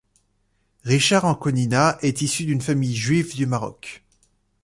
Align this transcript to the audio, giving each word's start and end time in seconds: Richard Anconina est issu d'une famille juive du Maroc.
Richard 0.83 1.25
Anconina 1.25 1.99
est 2.01 2.23
issu 2.23 2.45
d'une 2.45 2.63
famille 2.63 2.95
juive 2.95 3.35
du 3.35 3.45
Maroc. 3.45 4.01